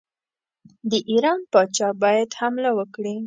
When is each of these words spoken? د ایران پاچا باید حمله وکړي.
د 0.89 0.93
ایران 1.11 1.39
پاچا 1.51 1.89
باید 2.01 2.29
حمله 2.39 2.71
وکړي. 2.77 3.15